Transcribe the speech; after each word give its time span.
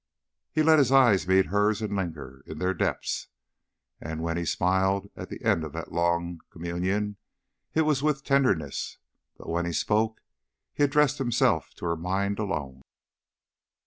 He 0.51 0.63
let 0.63 0.79
his 0.79 0.91
eyes 0.91 1.27
meet 1.27 1.45
hers 1.53 1.79
and 1.79 1.95
linger 1.95 2.41
in 2.47 2.57
their 2.57 2.73
depths, 2.73 3.27
and 3.99 4.23
when 4.23 4.35
he 4.35 4.45
smiled 4.45 5.11
at 5.15 5.29
the 5.29 5.43
end 5.43 5.63
of 5.63 5.73
that 5.73 5.91
long 5.91 6.41
communion 6.49 7.17
it 7.75 7.83
was 7.83 8.01
with 8.01 8.23
tenderness. 8.23 8.97
But 9.37 9.47
when 9.49 9.65
he 9.67 9.73
spoke 9.73 10.19
he 10.73 10.81
addressed 10.81 11.19
himself 11.19 11.75
to 11.75 11.85
her 11.85 11.95
mind 11.95 12.39
alone. 12.39 12.81